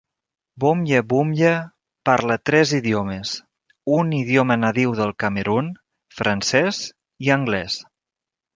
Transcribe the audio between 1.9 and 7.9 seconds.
parla tres idiomes: un idioma nadiu del Camerun, francès i anglès.